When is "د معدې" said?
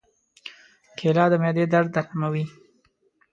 1.31-1.65